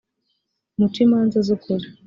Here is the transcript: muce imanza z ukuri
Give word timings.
muce 0.77 0.99
imanza 1.05 1.37
z 1.45 1.49
ukuri 1.55 1.85